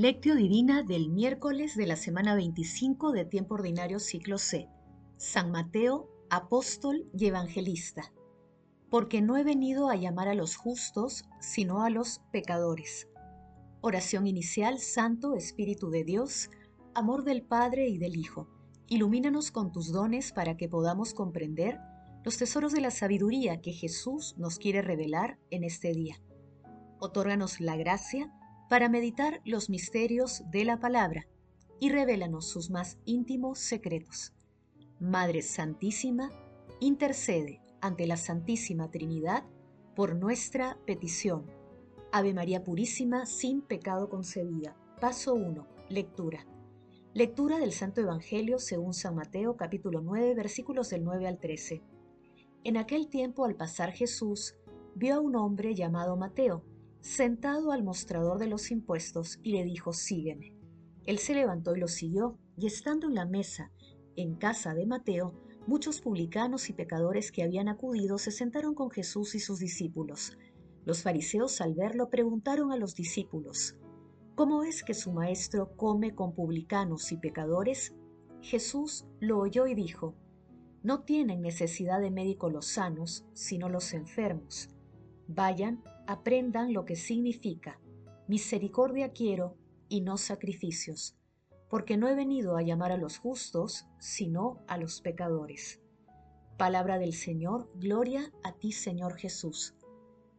Lectio 0.00 0.36
Divina 0.36 0.84
del 0.84 1.10
miércoles 1.10 1.74
de 1.74 1.84
la 1.84 1.96
semana 1.96 2.36
25 2.36 3.10
de 3.10 3.24
Tiempo 3.24 3.56
Ordinario 3.56 3.98
Ciclo 3.98 4.38
C. 4.38 4.68
San 5.16 5.50
Mateo, 5.50 6.08
Apóstol 6.30 7.10
y 7.12 7.26
Evangelista. 7.26 8.12
Porque 8.90 9.20
no 9.22 9.36
he 9.36 9.42
venido 9.42 9.88
a 9.88 9.96
llamar 9.96 10.28
a 10.28 10.34
los 10.34 10.54
justos, 10.54 11.24
sino 11.40 11.82
a 11.82 11.90
los 11.90 12.20
pecadores. 12.30 13.08
Oración 13.80 14.28
inicial, 14.28 14.78
Santo 14.78 15.34
Espíritu 15.34 15.90
de 15.90 16.04
Dios, 16.04 16.48
amor 16.94 17.24
del 17.24 17.42
Padre 17.42 17.88
y 17.88 17.98
del 17.98 18.16
Hijo. 18.16 18.46
Ilumínanos 18.86 19.50
con 19.50 19.72
tus 19.72 19.90
dones 19.90 20.30
para 20.30 20.56
que 20.56 20.68
podamos 20.68 21.12
comprender 21.12 21.80
los 22.24 22.38
tesoros 22.38 22.72
de 22.72 22.82
la 22.82 22.92
sabiduría 22.92 23.60
que 23.60 23.72
Jesús 23.72 24.36
nos 24.38 24.60
quiere 24.60 24.80
revelar 24.80 25.40
en 25.50 25.64
este 25.64 25.92
día. 25.92 26.22
Otórganos 27.00 27.60
la 27.60 27.74
gracia 27.74 28.32
para 28.68 28.88
meditar 28.88 29.40
los 29.44 29.70
misterios 29.70 30.42
de 30.50 30.64
la 30.64 30.78
palabra 30.78 31.26
y 31.80 31.90
revélanos 31.90 32.48
sus 32.48 32.70
más 32.70 32.98
íntimos 33.04 33.58
secretos. 33.58 34.32
Madre 35.00 35.42
Santísima, 35.42 36.30
intercede 36.80 37.60
ante 37.80 38.06
la 38.06 38.16
Santísima 38.16 38.90
Trinidad 38.90 39.44
por 39.94 40.16
nuestra 40.16 40.78
petición. 40.86 41.46
Ave 42.12 42.34
María 42.34 42.62
Purísima, 42.62 43.26
sin 43.26 43.62
pecado 43.62 44.08
concebida. 44.08 44.76
Paso 45.00 45.34
1. 45.34 45.66
Lectura. 45.88 46.46
Lectura 47.14 47.58
del 47.58 47.72
Santo 47.72 48.00
Evangelio 48.00 48.58
según 48.58 48.92
San 48.92 49.14
Mateo 49.14 49.56
capítulo 49.56 50.00
9 50.00 50.34
versículos 50.34 50.90
del 50.90 51.04
9 51.04 51.26
al 51.26 51.38
13. 51.38 51.82
En 52.64 52.76
aquel 52.76 53.08
tiempo 53.08 53.44
al 53.44 53.56
pasar 53.56 53.92
Jesús 53.92 54.56
vio 54.94 55.14
a 55.14 55.20
un 55.20 55.36
hombre 55.36 55.74
llamado 55.74 56.16
Mateo, 56.16 56.64
sentado 57.00 57.72
al 57.72 57.82
mostrador 57.82 58.38
de 58.38 58.46
los 58.46 58.70
impuestos 58.70 59.38
y 59.42 59.52
le 59.52 59.64
dijo, 59.64 59.92
sígueme. 59.92 60.54
Él 61.06 61.18
se 61.18 61.34
levantó 61.34 61.74
y 61.74 61.80
lo 61.80 61.88
siguió, 61.88 62.38
y 62.56 62.66
estando 62.66 63.08
en 63.08 63.14
la 63.14 63.24
mesa, 63.24 63.70
en 64.16 64.34
casa 64.34 64.74
de 64.74 64.84
Mateo, 64.84 65.32
muchos 65.66 66.00
publicanos 66.00 66.68
y 66.68 66.72
pecadores 66.72 67.30
que 67.30 67.42
habían 67.42 67.68
acudido 67.68 68.18
se 68.18 68.30
sentaron 68.30 68.74
con 68.74 68.90
Jesús 68.90 69.34
y 69.34 69.40
sus 69.40 69.58
discípulos. 69.58 70.36
Los 70.84 71.02
fariseos 71.02 71.60
al 71.60 71.74
verlo 71.74 72.10
preguntaron 72.10 72.72
a 72.72 72.76
los 72.76 72.94
discípulos, 72.94 73.76
¿cómo 74.34 74.64
es 74.64 74.82
que 74.82 74.94
su 74.94 75.12
maestro 75.12 75.76
come 75.76 76.14
con 76.14 76.34
publicanos 76.34 77.12
y 77.12 77.16
pecadores? 77.16 77.94
Jesús 78.40 79.06
lo 79.20 79.38
oyó 79.38 79.66
y 79.66 79.74
dijo, 79.74 80.14
no 80.82 81.02
tienen 81.02 81.42
necesidad 81.42 82.00
de 82.00 82.10
médicos 82.10 82.52
los 82.52 82.66
sanos, 82.66 83.24
sino 83.34 83.68
los 83.68 83.92
enfermos. 83.94 84.70
Vayan 85.26 85.82
aprendan 86.08 86.72
lo 86.72 86.86
que 86.86 86.96
significa 86.96 87.78
misericordia 88.28 89.12
quiero 89.12 89.56
y 89.90 90.00
no 90.00 90.16
sacrificios, 90.16 91.18
porque 91.68 91.98
no 91.98 92.08
he 92.08 92.14
venido 92.14 92.56
a 92.56 92.62
llamar 92.62 92.92
a 92.92 92.96
los 92.96 93.18
justos, 93.18 93.86
sino 93.98 94.64
a 94.68 94.78
los 94.78 95.02
pecadores. 95.02 95.82
Palabra 96.56 96.98
del 96.98 97.12
Señor, 97.12 97.70
gloria 97.74 98.32
a 98.42 98.52
ti 98.52 98.72
Señor 98.72 99.16
Jesús. 99.16 99.74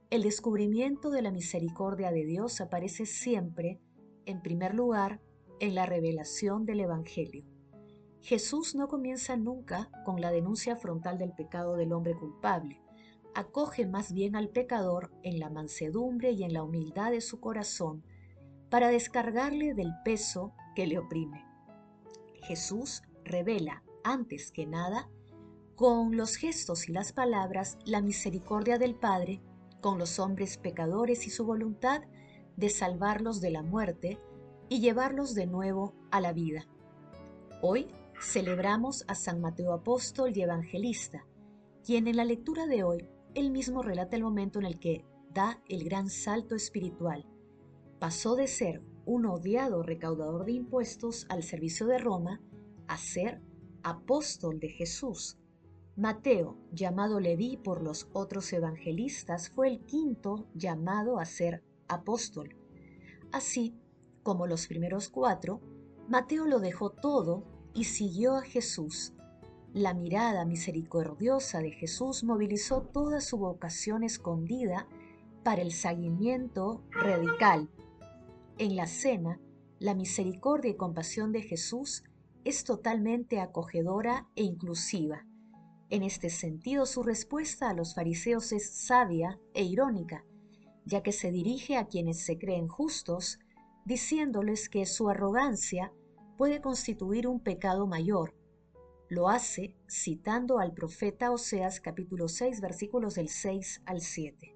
El 0.10 0.24
descubrimiento 0.24 1.12
de 1.12 1.22
la 1.22 1.32
misericordia 1.32 2.12
de 2.12 2.26
Dios 2.26 2.62
aparece 2.62 3.06
siempre, 3.06 3.80
en 4.26 4.42
primer 4.42 4.74
lugar, 4.74 5.22
en 5.60 5.76
la 5.76 5.86
revelación 5.86 6.66
del 6.66 6.80
Evangelio. 6.80 7.46
Jesús 8.22 8.74
no 8.74 8.88
comienza 8.88 9.38
nunca 9.38 9.92
con 10.04 10.20
la 10.20 10.32
denuncia 10.32 10.76
frontal 10.76 11.20
del 11.20 11.34
pecado 11.34 11.76
del 11.76 11.94
hombre 11.94 12.16
culpable, 12.16 12.82
acoge 13.36 13.86
más 13.86 14.14
bien 14.14 14.36
al 14.36 14.50
pecador 14.50 15.12
en 15.24 15.40
la 15.40 15.50
mansedumbre 15.50 16.32
y 16.32 16.44
en 16.44 16.54
la 16.54 16.64
humildad 16.64 17.12
de 17.12 17.22
su 17.22 17.40
corazón 17.40 18.04
para 18.70 18.90
descargarle 18.90 19.74
del 19.74 19.94
peso 20.04 20.54
que 20.76 20.88
le 20.88 21.00
oprime. 21.00 21.46
Jesús 22.44 23.02
revela, 23.24 23.84
antes 24.04 24.52
que 24.52 24.66
nada, 24.66 25.10
con 25.76 26.18
los 26.18 26.36
gestos 26.36 26.90
y 26.90 26.92
las 26.92 27.14
palabras, 27.14 27.78
la 27.86 28.02
misericordia 28.02 28.78
del 28.78 28.96
Padre 28.96 29.42
con 29.82 29.98
los 29.98 30.20
hombres 30.20 30.58
pecadores 30.58 31.26
y 31.26 31.30
su 31.30 31.46
voluntad 31.46 32.02
de 32.58 32.70
salvarlos 32.70 33.40
de 33.40 33.52
la 33.52 33.64
muerte 33.64 34.20
y 34.68 34.82
llevarlos 34.82 35.34
de 35.34 35.48
nuevo 35.48 35.94
a 36.12 36.20
la 36.22 36.34
vida. 36.34 36.68
Hoy 37.62 37.88
celebramos 38.22 39.06
a 39.08 39.16
San 39.16 39.40
Mateo 39.40 39.74
Apóstol 39.74 40.36
y 40.36 40.42
Evangelista, 40.42 41.26
quien 41.86 42.08
en 42.08 42.18
la 42.18 42.26
lectura 42.26 42.66
de 42.68 42.84
hoy 42.84 43.10
él 43.36 43.52
mismo 43.52 43.82
relata 43.82 44.16
el 44.16 44.24
momento 44.24 44.60
en 44.60 44.66
el 44.66 44.80
que 44.80 45.06
da 45.34 45.62
el 45.68 45.84
gran 45.84 46.10
salto 46.10 46.56
espiritual. 46.56 47.26
Pasó 48.00 48.36
de 48.36 48.48
ser 48.48 48.82
un 49.06 49.26
odiado 49.26 49.84
recaudador 49.84 50.46
de 50.46 50.54
impuestos 50.54 51.26
al 51.30 51.44
servicio 51.44 51.88
de 51.88 51.98
Roma 51.98 52.42
a 52.88 52.98
ser 52.98 53.42
apóstol 53.84 54.60
de 54.60 54.70
Jesús. 54.70 55.38
Mateo, 55.96 56.58
llamado 56.72 57.20
Leví 57.20 57.58
por 57.58 57.84
los 57.84 58.08
otros 58.14 58.52
evangelistas, 58.54 59.50
fue 59.50 59.68
el 59.68 59.86
quinto 59.86 60.48
llamado 60.54 61.20
a 61.20 61.26
ser 61.26 61.64
apóstol. 61.88 62.56
Así 63.32 63.76
como 64.24 64.48
los 64.48 64.68
primeros 64.68 65.10
cuatro, 65.10 65.62
Mateo 66.08 66.46
lo 66.46 66.60
dejó 66.60 66.92
todo 66.92 67.44
y 67.74 67.84
siguió 67.84 68.36
a 68.36 68.42
Jesús 68.42 69.14
la 69.74 69.94
mirada 69.94 70.46
misericordiosa 70.46 71.60
de 71.60 71.72
Jesús 71.72 72.24
movilizó 72.24 72.82
toda 72.82 73.22
su 73.22 73.38
vocación 73.38 74.04
escondida 74.04 74.88
para 75.44 75.62
el 75.62 75.72
seguimiento 75.72 76.84
radical. 76.90 77.70
En 78.58 78.76
la 78.76 78.88
cena, 78.88 79.40
la 79.78 79.94
misericordia 79.94 80.72
y 80.72 80.76
compasión 80.76 81.32
de 81.32 81.44
Jesús 81.44 82.04
es 82.44 82.64
totalmente 82.64 83.40
acogedora 83.40 84.28
e 84.36 84.44
inclusiva. 84.44 85.26
En 85.92 86.04
este 86.04 86.30
sentido, 86.30 86.86
su 86.86 87.04
respuesta 87.04 87.70
a 87.70 87.74
los 87.74 87.94
fariseos 87.96 88.52
es 88.52 88.72
sabia 88.72 89.40
e 89.54 89.64
irónica, 89.64 90.26
ya 90.86 91.04
que 91.04 91.12
se 91.12 91.32
dirige 91.32 91.78
a 91.78 91.88
quienes 91.88 92.26
se 92.26 92.38
creen 92.38 92.68
justos, 92.68 93.40
diciéndoles 93.86 94.68
que 94.68 94.86
su 94.86 95.10
arrogancia 95.10 95.94
puede 96.38 96.62
constituir 96.62 97.28
un 97.28 97.40
pecado 97.40 97.88
mayor, 97.88 98.39
lo 99.10 99.28
hace 99.28 99.76
citando 99.88 100.60
al 100.60 100.72
profeta 100.72 101.32
Oseas 101.32 101.82
capítulo 101.82 102.28
6 102.28 102.62
versículos 102.62 103.16
del 103.16 103.28
6 103.28 103.82
al 103.86 104.02
7. 104.02 104.56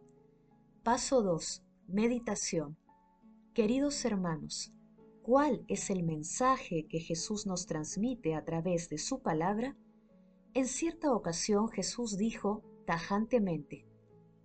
Paso 0.84 1.24
2. 1.24 1.64
Meditación. 1.88 2.78
Queridos 3.56 4.06
hermanos, 4.06 4.72
¿cuál 5.24 5.66
es 5.68 5.90
el 5.90 6.04
mensaje 6.04 6.86
que 6.88 7.00
Jesús 7.00 7.48
nos 7.48 7.66
transmite 7.66 8.36
a 8.36 8.46
través 8.46 8.90
de 8.90 9.00
su 9.00 9.24
palabra? 9.24 9.76
En 10.54 10.68
cierta 10.68 11.12
ocasión 11.12 11.70
Jesús 11.70 12.16
dijo 12.16 12.62
tajantemente, 12.86 13.88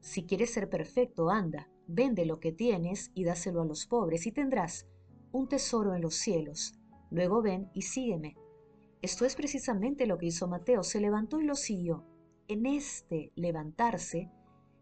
Si 0.01 0.25
quieres 0.25 0.55
ser 0.55 0.71
perfecto, 0.71 1.29
anda, 1.29 1.69
vende 1.87 2.25
lo 2.25 2.41
que 2.41 2.53
tienes 2.53 3.11
y 3.13 3.25
dáselo 3.25 3.61
a 3.61 3.67
los 3.67 3.87
pobres 3.87 4.27
y 4.27 4.33
tendrás 4.33 4.87
un 5.33 5.49
tesoro 5.49 5.95
en 5.95 6.01
los 6.01 6.15
cielos. 6.15 6.73
Luego 7.11 7.43
ven 7.43 7.69
y 7.75 7.83
sígueme. 7.83 8.39
Esto 9.01 9.25
es 9.25 9.37
precisamente 9.37 10.07
lo 10.07 10.19
que 10.19 10.27
hizo 10.27 10.49
Mateo, 10.49 10.83
se 10.83 11.01
levantó 11.01 11.41
y 11.41 11.45
lo 11.45 11.55
siguió. 11.55 12.05
En 12.49 12.67
este 12.67 13.33
levantarse 13.37 14.31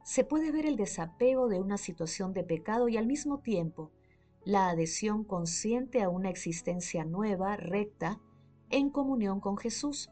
se 0.05 0.25
puede 0.25 0.53
ver 0.53 0.65
el 0.67 0.77
desapego 0.77 1.49
de 1.49 1.61
una 1.61 1.77
situación 1.77 2.33
de 2.33 2.45
pecado 2.45 2.89
y 2.89 2.97
al 2.97 3.07
mismo 3.07 3.41
tiempo 3.41 3.91
la 4.45 4.69
adhesión 4.69 5.25
consciente 5.25 6.03
a 6.03 6.09
una 6.09 6.31
existencia 6.31 7.05
nueva, 7.05 7.57
recta, 7.57 8.21
en 8.71 8.91
comunión 8.91 9.41
con 9.41 9.59
Jesús. 9.59 10.11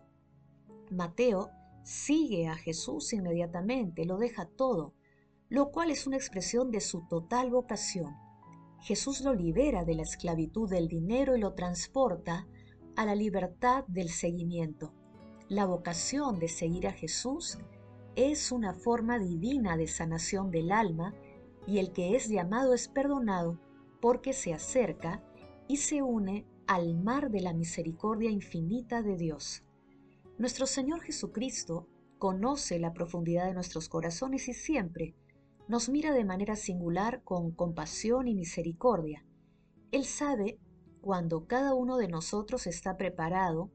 Mateo 0.90 1.50
sigue 1.84 2.48
a 2.48 2.56
Jesús 2.56 3.12
inmediatamente, 3.12 4.04
lo 4.04 4.18
deja 4.18 4.46
todo, 4.46 4.92
lo 5.48 5.70
cual 5.70 5.90
es 5.90 6.06
una 6.06 6.16
expresión 6.16 6.70
de 6.70 6.80
su 6.80 7.06
total 7.06 7.50
vocación. 7.50 8.16
Jesús 8.80 9.20
lo 9.20 9.32
libera 9.32 9.84
de 9.84 9.94
la 9.94 10.02
esclavitud 10.02 10.68
del 10.68 10.88
dinero 10.88 11.36
y 11.36 11.40
lo 11.40 11.54
transporta 11.54 12.46
a 12.96 13.06
la 13.06 13.14
libertad 13.14 13.84
del 13.86 14.08
seguimiento. 14.08 14.92
La 15.48 15.66
vocación 15.66 16.38
de 16.38 16.48
seguir 16.48 16.86
a 16.86 16.92
Jesús 16.92 17.58
es 18.16 18.52
una 18.52 18.74
forma 18.74 19.18
divina 19.18 19.76
de 19.76 19.86
sanación 19.86 20.50
del 20.50 20.72
alma 20.72 21.14
y 21.66 21.78
el 21.78 21.92
que 21.92 22.16
es 22.16 22.28
llamado 22.28 22.74
es 22.74 22.88
perdonado 22.88 23.58
porque 24.00 24.32
se 24.32 24.52
acerca 24.54 25.22
y 25.68 25.78
se 25.78 26.02
une 26.02 26.46
al 26.66 26.94
mar 26.94 27.30
de 27.30 27.40
la 27.40 27.52
misericordia 27.52 28.30
infinita 28.30 29.02
de 29.02 29.16
Dios. 29.16 29.64
Nuestro 30.38 30.66
Señor 30.66 31.00
Jesucristo 31.00 31.88
conoce 32.18 32.78
la 32.78 32.92
profundidad 32.92 33.46
de 33.46 33.54
nuestros 33.54 33.88
corazones 33.88 34.48
y 34.48 34.54
siempre 34.54 35.14
nos 35.68 35.88
mira 35.88 36.12
de 36.12 36.24
manera 36.24 36.56
singular 36.56 37.22
con 37.24 37.50
compasión 37.50 38.28
y 38.28 38.34
misericordia. 38.34 39.24
Él 39.90 40.04
sabe 40.04 40.58
cuando 41.04 41.46
cada 41.46 41.74
uno 41.74 41.98
de 41.98 42.08
nosotros 42.08 42.66
está 42.66 42.96
preparado 42.96 43.70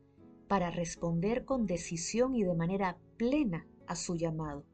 para 0.47 0.71
responder 0.71 1.45
con 1.45 1.67
decisión 1.67 2.33
y 2.33 2.43
de 2.43 2.55
manera 2.55 2.97
plena 3.17 3.67
a 3.85 3.95
su 3.95 4.15
llamado. 4.15 4.65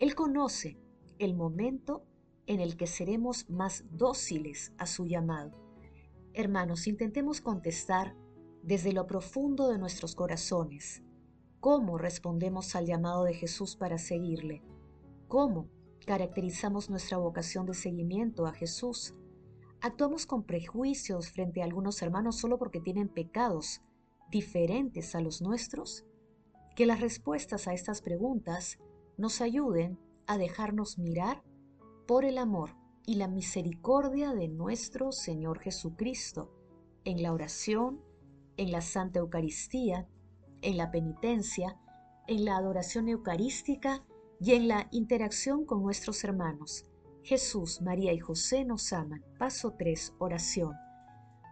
Él 0.00 0.16
conoce 0.16 0.80
el 1.20 1.36
momento 1.36 2.04
en 2.48 2.58
el 2.58 2.76
que 2.76 2.88
seremos 2.88 3.48
más 3.48 3.84
dóciles 3.92 4.72
a 4.78 4.86
su 4.86 5.06
llamado. 5.06 5.52
Hermanos, 6.34 6.88
intentemos 6.88 7.40
contestar 7.40 8.16
desde 8.64 8.92
lo 8.92 9.06
profundo 9.06 9.68
de 9.68 9.78
nuestros 9.78 10.16
corazones 10.16 11.04
cómo 11.60 11.98
respondemos 11.98 12.74
al 12.74 12.86
llamado 12.86 13.22
de 13.22 13.34
Jesús 13.34 13.76
para 13.76 13.98
seguirle, 13.98 14.64
cómo 15.28 15.68
caracterizamos 16.04 16.90
nuestra 16.90 17.16
vocación 17.16 17.64
de 17.64 17.74
seguimiento 17.74 18.44
a 18.44 18.52
Jesús. 18.52 19.14
Actuamos 19.86 20.26
con 20.26 20.42
prejuicios 20.42 21.30
frente 21.30 21.62
a 21.62 21.64
algunos 21.64 22.02
hermanos 22.02 22.34
solo 22.34 22.58
porque 22.58 22.80
tienen 22.80 23.08
pecados 23.08 23.82
diferentes 24.32 25.14
a 25.14 25.20
los 25.20 25.42
nuestros. 25.42 26.04
Que 26.74 26.86
las 26.86 27.00
respuestas 27.00 27.68
a 27.68 27.72
estas 27.72 28.02
preguntas 28.02 28.80
nos 29.16 29.40
ayuden 29.40 29.96
a 30.26 30.38
dejarnos 30.38 30.98
mirar 30.98 31.44
por 32.04 32.24
el 32.24 32.38
amor 32.38 32.74
y 33.06 33.14
la 33.14 33.28
misericordia 33.28 34.34
de 34.34 34.48
nuestro 34.48 35.12
Señor 35.12 35.60
Jesucristo 35.60 36.52
en 37.04 37.22
la 37.22 37.32
oración, 37.32 38.02
en 38.56 38.72
la 38.72 38.80
Santa 38.80 39.20
Eucaristía, 39.20 40.08
en 40.62 40.78
la 40.78 40.90
penitencia, 40.90 41.78
en 42.26 42.44
la 42.44 42.56
adoración 42.56 43.08
eucarística 43.08 44.04
y 44.40 44.54
en 44.54 44.66
la 44.66 44.88
interacción 44.90 45.64
con 45.64 45.80
nuestros 45.80 46.24
hermanos. 46.24 46.86
Jesús, 47.26 47.82
María 47.82 48.12
y 48.12 48.20
José 48.20 48.64
nos 48.64 48.92
aman. 48.92 49.24
Paso 49.36 49.72
3. 49.76 50.14
Oración. 50.18 50.74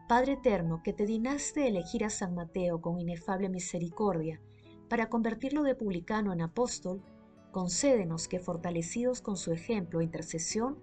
Padre 0.09 0.35
eterno, 0.35 0.83
que 0.85 0.93
te 0.93 1.05
dinaste 1.05 1.67
elegir 1.67 2.05
a 2.05 2.11
San 2.11 2.33
Mateo 2.37 2.81
con 2.81 3.01
inefable 3.01 3.49
misericordia 3.49 4.41
para 4.89 5.09
convertirlo 5.09 5.65
de 5.65 5.75
publicano 5.75 6.33
en 6.33 6.43
apóstol, 6.43 7.03
concédenos 7.51 8.29
que 8.29 8.39
fortalecidos 8.39 9.21
con 9.21 9.37
su 9.37 9.51
ejemplo 9.51 9.99
e 9.99 10.05
intercesión, 10.05 10.79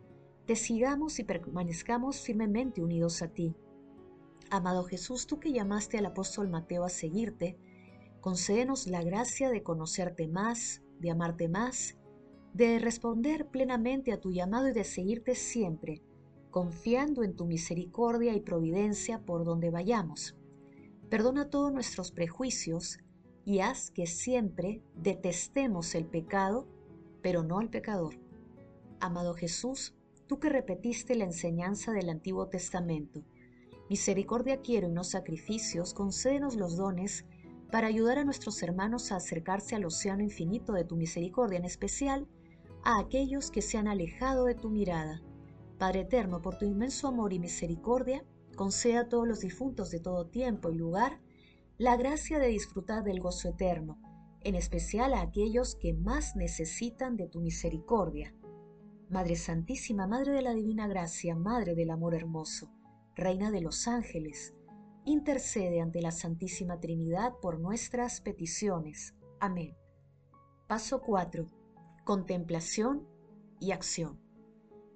te 0.45 0.57
sigamos 0.57 1.19
y 1.19 1.23
permanezcamos 1.23 2.19
firmemente 2.19 2.83
unidos 2.83 3.21
a 3.21 3.29
ti. 3.29 3.55
Amado 4.49 4.83
Jesús, 4.83 5.25
tú 5.25 5.39
que 5.39 5.53
llamaste 5.53 5.99
al 5.99 6.07
apóstol 6.07 6.49
Mateo 6.49 6.83
a 6.83 6.89
seguirte, 6.89 7.57
concédenos 8.19 8.87
la 8.87 9.01
gracia 9.03 9.51
de 9.51 9.63
conocerte 9.63 10.27
más, 10.27 10.81
de 10.99 11.11
amarte 11.11 11.47
más, 11.47 11.95
de 12.53 12.79
responder 12.79 13.47
plenamente 13.47 14.11
a 14.11 14.19
tu 14.19 14.31
llamado 14.31 14.67
y 14.67 14.73
de 14.73 14.83
seguirte 14.83 15.35
siempre, 15.35 16.01
confiando 16.49 17.23
en 17.23 17.35
tu 17.35 17.45
misericordia 17.45 18.33
y 18.33 18.41
providencia 18.41 19.19
por 19.19 19.45
donde 19.45 19.69
vayamos. 19.69 20.35
Perdona 21.09 21.49
todos 21.49 21.71
nuestros 21.71 22.11
prejuicios 22.11 22.99
y 23.45 23.59
haz 23.59 23.89
que 23.91 24.05
siempre 24.05 24.81
detestemos 24.95 25.95
el 25.95 26.05
pecado, 26.05 26.67
pero 27.21 27.43
no 27.43 27.59
al 27.59 27.69
pecador. 27.69 28.19
Amado 28.99 29.33
Jesús, 29.33 29.95
tú 30.27 30.39
que 30.39 30.49
repetiste 30.49 31.15
la 31.15 31.25
enseñanza 31.25 31.91
del 31.91 32.09
Antiguo 32.09 32.47
Testamento, 32.47 33.23
misericordia 33.89 34.61
quiero 34.61 34.89
y 34.89 34.91
no 34.91 35.03
sacrificios, 35.03 35.93
concédenos 35.93 36.55
los 36.55 36.77
dones 36.77 37.25
para 37.71 37.87
ayudar 37.87 38.19
a 38.19 38.25
nuestros 38.25 38.61
hermanos 38.61 39.11
a 39.11 39.15
acercarse 39.15 39.75
al 39.75 39.85
océano 39.85 40.23
infinito 40.23 40.73
de 40.73 40.83
tu 40.83 40.97
misericordia, 40.97 41.57
en 41.57 41.65
especial 41.65 42.27
a 42.83 42.99
aquellos 42.99 43.51
que 43.51 43.61
se 43.61 43.77
han 43.77 43.87
alejado 43.87 44.45
de 44.45 44.55
tu 44.55 44.69
mirada. 44.69 45.21
Padre 45.77 46.01
eterno, 46.01 46.41
por 46.41 46.57
tu 46.57 46.65
inmenso 46.65 47.07
amor 47.07 47.33
y 47.33 47.39
misericordia, 47.39 48.23
conceda 48.55 49.01
a 49.01 49.09
todos 49.09 49.27
los 49.27 49.39
difuntos 49.39 49.91
de 49.91 49.99
todo 49.99 50.27
tiempo 50.27 50.69
y 50.69 50.75
lugar 50.75 51.19
la 51.77 51.97
gracia 51.97 52.37
de 52.39 52.47
disfrutar 52.47 53.03
del 53.03 53.19
gozo 53.19 53.49
eterno, 53.49 53.99
en 54.41 54.55
especial 54.55 55.13
a 55.13 55.21
aquellos 55.21 55.75
que 55.75 55.93
más 55.93 56.35
necesitan 56.35 57.17
de 57.17 57.27
tu 57.27 57.41
misericordia. 57.41 58.35
Madre 59.09 59.35
Santísima, 59.35 60.07
Madre 60.07 60.33
de 60.33 60.41
la 60.41 60.53
Divina 60.53 60.87
Gracia, 60.87 61.35
Madre 61.35 61.75
del 61.75 61.89
Amor 61.89 62.15
Hermoso, 62.15 62.71
Reina 63.15 63.51
de 63.51 63.61
los 63.61 63.87
Ángeles, 63.87 64.53
intercede 65.05 65.81
ante 65.81 66.01
la 66.01 66.11
Santísima 66.11 66.79
Trinidad 66.79 67.33
por 67.41 67.59
nuestras 67.59 68.21
peticiones. 68.21 69.15
Amén. 69.39 69.75
Paso 70.67 71.01
4. 71.01 71.60
Contemplación 72.11 73.07
y 73.61 73.71
acción. 73.71 74.19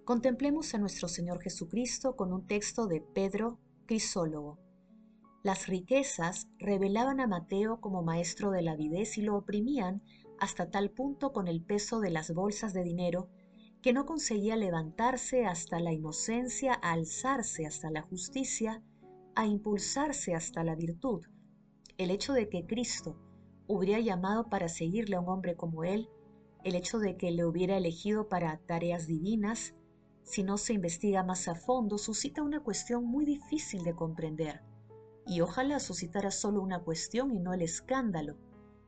Contemplemos 0.04 0.74
a 0.74 0.80
nuestro 0.80 1.08
Señor 1.08 1.42
Jesucristo 1.42 2.18
con 2.18 2.34
un 2.34 2.46
texto 2.46 2.88
de 2.88 3.00
Pedro 3.00 3.58
Crisólogo. 3.86 4.60
Las 5.42 5.68
riquezas 5.68 6.50
revelaban 6.60 7.22
a 7.22 7.28
Mateo 7.28 7.80
como 7.80 8.04
maestro 8.04 8.52
de 8.52 8.64
la 8.64 8.74
avidez 8.74 9.18
y 9.18 9.22
lo 9.22 9.38
oprimían 9.38 10.04
hasta 10.42 10.70
tal 10.70 10.92
punto 10.92 11.32
con 11.32 11.48
el 11.48 11.64
peso 11.64 12.02
de 12.02 12.10
las 12.10 12.34
bolsas 12.34 12.74
de 12.74 12.84
dinero 12.84 13.30
que 13.82 13.94
no 13.94 14.06
conseguía 14.06 14.58
levantarse 14.58 15.46
hasta 15.46 15.80
la 15.80 15.94
inocencia, 15.94 16.74
a 16.82 16.92
alzarse 16.92 17.66
hasta 17.66 17.92
la 17.92 18.02
justicia, 18.02 18.84
a 19.36 19.48
impulsarse 19.48 20.36
hasta 20.36 20.66
la 20.66 20.76
virtud. 20.76 21.22
El 21.98 22.12
hecho 22.12 22.34
de 22.34 22.50
que 22.50 22.66
Cristo 22.66 23.18
hubiera 23.68 24.02
llamado 24.02 24.50
para 24.50 24.68
seguirle 24.68 25.16
a 25.16 25.22
un 25.22 25.30
hombre 25.30 25.56
como 25.56 25.86
él, 25.86 26.10
el 26.66 26.74
hecho 26.74 26.98
de 26.98 27.16
que 27.16 27.30
le 27.30 27.46
hubiera 27.46 27.78
elegido 27.78 28.28
para 28.28 28.58
tareas 28.58 29.06
divinas, 29.06 29.76
si 30.24 30.42
no 30.42 30.58
se 30.58 30.74
investiga 30.74 31.24
más 31.24 31.48
a 31.48 31.54
fondo, 31.54 32.00
suscita 32.00 32.42
una 32.42 32.60
cuestión 32.60 33.06
muy 33.06 33.24
difícil 33.24 33.84
de 33.84 33.94
comprender 33.94 34.64
y 35.28 35.42
ojalá 35.42 35.80
suscitara 35.80 36.32
solo 36.32 36.64
una 36.64 36.80
cuestión 36.80 37.32
y 37.32 37.40
no 37.40 37.54
el 37.54 37.62
escándalo 37.62 38.36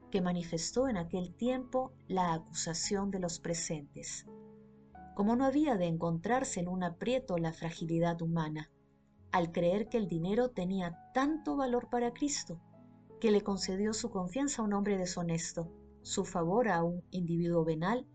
que 0.10 0.22
manifestó 0.22 0.88
en 0.88 0.98
aquel 0.98 1.36
tiempo 1.36 1.94
la 2.08 2.34
acusación 2.34 3.12
de 3.12 3.20
los 3.20 3.40
presentes. 3.40 4.26
Como 5.16 5.36
no 5.36 5.46
había 5.46 5.76
de 5.78 5.86
encontrarse 5.86 6.60
en 6.60 6.70
un 6.70 6.84
aprieto 6.84 7.38
la 7.38 7.54
fragilidad 7.54 8.20
humana, 8.24 8.72
al 9.32 9.52
creer 9.52 9.88
que 9.88 9.98
el 9.98 10.08
dinero 10.08 10.50
tenía 10.50 10.98
tanto 11.14 11.56
valor 11.56 11.90
para 11.92 12.12
Cristo, 12.12 12.60
que 13.22 13.30
le 13.30 13.42
concedió 13.42 13.94
su 13.94 14.10
confianza 14.10 14.64
a 14.64 14.66
un 14.66 14.74
hombre 14.74 14.98
deshonesto, 14.98 15.72
su 16.08 16.24
favor 16.24 16.70
a 16.70 16.86
un 16.86 17.04
individuo 17.12 17.66
venal, 17.66 18.08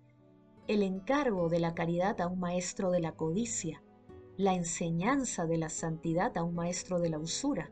el 0.66 0.82
encargo 0.82 1.50
de 1.50 1.60
la 1.60 1.74
caridad 1.74 2.18
a 2.22 2.26
un 2.26 2.40
maestro 2.40 2.90
de 2.90 3.00
la 3.00 3.12
codicia, 3.12 3.82
la 4.38 4.54
enseñanza 4.54 5.44
de 5.44 5.58
la 5.58 5.68
santidad 5.68 6.34
a 6.38 6.42
un 6.42 6.54
maestro 6.54 7.00
de 7.00 7.10
la 7.10 7.18
usura, 7.18 7.70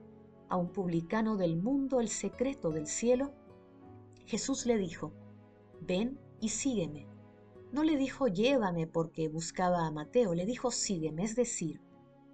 a 0.50 0.58
un 0.58 0.68
publicano 0.72 1.38
del 1.38 1.56
mundo 1.56 2.00
el 2.00 2.10
secreto 2.10 2.70
del 2.70 2.86
cielo, 2.86 3.32
Jesús 4.26 4.66
le 4.66 4.76
dijo, 4.76 5.14
ven 5.80 6.20
y 6.38 6.50
sígueme. 6.50 7.08
No 7.72 7.82
le 7.82 7.96
dijo 7.96 8.28
llévame 8.28 8.86
porque 8.86 9.30
buscaba 9.30 9.86
a 9.86 9.90
Mateo, 9.90 10.34
le 10.34 10.44
dijo 10.44 10.70
sígueme, 10.70 11.24
es 11.24 11.34
decir, 11.34 11.80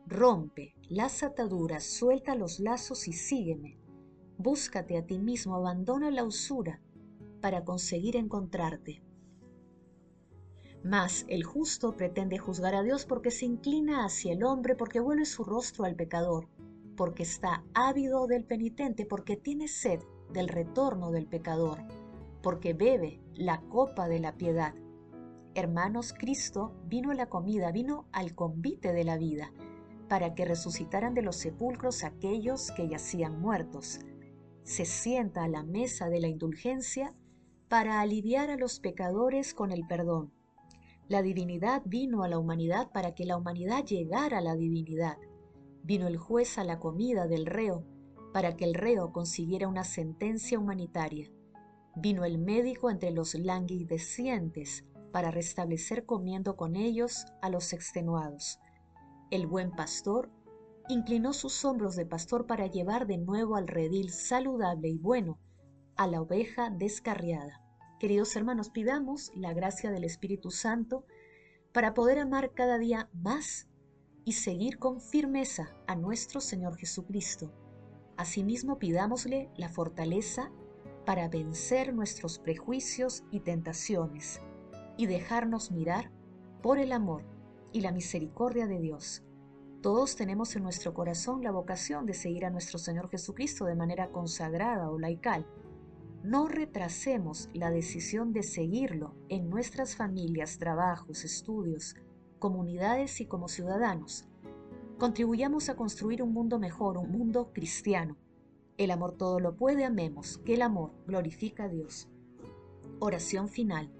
rompe 0.08 0.74
las 0.88 1.22
ataduras, 1.22 1.84
suelta 1.84 2.34
los 2.34 2.58
lazos 2.58 3.06
y 3.06 3.12
sígueme. 3.12 3.78
Búscate 4.38 4.98
a 4.98 5.06
ti 5.06 5.20
mismo, 5.20 5.54
abandona 5.54 6.10
la 6.10 6.24
usura 6.24 6.82
para 7.40 7.64
conseguir 7.64 8.16
encontrarte. 8.16 9.02
Mas 10.82 11.24
el 11.28 11.42
justo 11.44 11.96
pretende 11.96 12.38
juzgar 12.38 12.74
a 12.74 12.82
Dios 12.82 13.06
porque 13.06 13.30
se 13.30 13.44
inclina 13.44 14.04
hacia 14.04 14.32
el 14.32 14.44
hombre, 14.44 14.76
porque 14.76 15.00
vuelve 15.00 15.24
su 15.24 15.44
rostro 15.44 15.84
al 15.84 15.96
pecador 15.96 16.48
porque 16.96 17.22
está 17.22 17.62
ávido 17.74 18.26
del 18.26 18.44
penitente, 18.44 19.04
porque 19.04 19.36
tiene 19.36 19.68
sed 19.68 20.00
del 20.32 20.48
retorno 20.48 21.12
del 21.12 21.26
pecador, 21.26 21.78
porque 22.42 22.72
bebe 22.72 23.20
la 23.34 23.60
copa 23.60 24.08
de 24.08 24.18
la 24.18 24.32
piedad. 24.32 24.74
Hermanos, 25.54 26.12
Cristo 26.12 26.72
vino 26.86 27.10
a 27.10 27.14
la 27.14 27.28
comida, 27.28 27.70
vino 27.70 28.06
al 28.12 28.34
convite 28.34 28.92
de 28.92 29.04
la 29.04 29.16
vida, 29.16 29.52
para 30.08 30.34
que 30.34 30.44
resucitaran 30.44 31.14
de 31.14 31.22
los 31.22 31.36
sepulcros 31.36 32.02
aquellos 32.02 32.72
que 32.72 32.88
yacían 32.88 33.40
muertos. 33.40 34.00
Se 34.64 34.84
sienta 34.84 35.44
a 35.44 35.48
la 35.48 35.62
mesa 35.62 36.08
de 36.08 36.20
la 36.20 36.28
indulgencia 36.28 37.14
para 37.68 38.00
aliviar 38.00 38.50
a 38.50 38.56
los 38.56 38.80
pecadores 38.80 39.54
con 39.54 39.72
el 39.72 39.86
perdón. 39.86 40.32
La 41.08 41.22
divinidad 41.22 41.82
vino 41.84 42.22
a 42.22 42.28
la 42.28 42.38
humanidad 42.38 42.90
para 42.92 43.14
que 43.14 43.24
la 43.24 43.36
humanidad 43.36 43.84
llegara 43.84 44.38
a 44.38 44.40
la 44.40 44.56
divinidad. 44.56 45.18
Vino 45.82 46.06
el 46.06 46.16
juez 46.16 46.58
a 46.58 46.64
la 46.64 46.78
comida 46.78 47.26
del 47.26 47.46
reo 47.46 47.84
para 48.32 48.56
que 48.56 48.64
el 48.64 48.74
reo 48.74 49.12
consiguiera 49.12 49.68
una 49.68 49.84
sentencia 49.84 50.58
humanitaria. 50.58 51.30
Vino 51.94 52.24
el 52.24 52.38
médico 52.38 52.90
entre 52.90 53.10
los 53.10 53.34
languidecientes 53.34 54.84
para 55.12 55.30
restablecer 55.30 56.04
comiendo 56.04 56.56
con 56.56 56.76
ellos 56.76 57.26
a 57.40 57.48
los 57.48 57.72
extenuados. 57.72 58.60
El 59.30 59.46
buen 59.46 59.70
pastor 59.70 60.30
inclinó 60.88 61.32
sus 61.32 61.64
hombros 61.64 61.96
de 61.96 62.06
pastor 62.06 62.46
para 62.46 62.66
llevar 62.66 63.06
de 63.06 63.18
nuevo 63.18 63.56
al 63.56 63.66
redil 63.66 64.10
saludable 64.10 64.88
y 64.88 64.98
bueno 64.98 65.38
a 65.96 66.06
la 66.06 66.20
oveja 66.20 66.70
descarriada. 66.70 67.62
Queridos 67.98 68.36
hermanos, 68.36 68.70
pidamos 68.70 69.32
la 69.34 69.52
gracia 69.52 69.90
del 69.90 70.04
Espíritu 70.04 70.50
Santo 70.50 71.04
para 71.72 71.94
poder 71.94 72.18
amar 72.18 72.52
cada 72.52 72.78
día 72.78 73.08
más 73.12 73.68
y 74.24 74.32
seguir 74.32 74.78
con 74.78 75.00
firmeza 75.00 75.76
a 75.86 75.94
nuestro 75.94 76.40
Señor 76.40 76.76
Jesucristo. 76.76 77.52
Asimismo 78.16 78.78
pidámosle 78.78 79.50
la 79.56 79.68
fortaleza 79.68 80.50
para 81.04 81.28
vencer 81.28 81.94
nuestros 81.94 82.38
prejuicios 82.38 83.24
y 83.30 83.40
tentaciones 83.40 84.40
y 84.96 85.06
dejarnos 85.06 85.70
mirar 85.70 86.10
por 86.62 86.78
el 86.78 86.92
amor 86.92 87.24
y 87.72 87.80
la 87.80 87.92
misericordia 87.92 88.66
de 88.66 88.80
Dios. 88.80 89.22
Todos 89.82 90.16
tenemos 90.16 90.56
en 90.56 90.64
nuestro 90.64 90.94
corazón 90.94 91.42
la 91.42 91.52
vocación 91.52 92.06
de 92.06 92.14
seguir 92.14 92.44
a 92.44 92.50
nuestro 92.50 92.78
Señor 92.78 93.08
Jesucristo 93.08 93.66
de 93.66 93.76
manera 93.76 94.10
consagrada 94.10 94.90
o 94.90 94.98
laical. 94.98 95.46
No 96.22 96.48
retrasemos 96.48 97.48
la 97.52 97.70
decisión 97.70 98.32
de 98.32 98.42
seguirlo 98.42 99.14
en 99.28 99.48
nuestras 99.48 99.96
familias, 99.96 100.58
trabajos, 100.58 101.24
estudios, 101.24 101.94
comunidades 102.38 103.20
y 103.20 103.26
como 103.26 103.48
ciudadanos. 103.48 104.28
Contribuyamos 104.98 105.68
a 105.68 105.76
construir 105.76 106.22
un 106.22 106.32
mundo 106.32 106.58
mejor, 106.58 106.98
un 106.98 107.10
mundo 107.10 107.52
cristiano. 107.52 108.16
El 108.76 108.90
amor 108.90 109.12
todo 109.12 109.40
lo 109.40 109.56
puede, 109.56 109.84
amemos, 109.84 110.38
que 110.38 110.54
el 110.54 110.62
amor 110.62 110.92
glorifica 111.06 111.64
a 111.64 111.68
Dios. 111.68 112.08
Oración 112.98 113.48
final. 113.48 113.90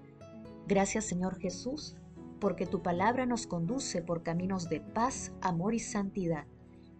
Gracias 0.67 1.05
Señor 1.05 1.39
Jesús 1.39 1.95
porque 2.39 2.65
tu 2.65 2.81
palabra 2.81 3.25
nos 3.25 3.47
conduce 3.47 4.01
por 4.01 4.23
caminos 4.23 4.69
de 4.69 4.81
paz, 4.81 5.31
amor 5.41 5.73
y 5.73 5.79
santidad. 5.79 6.45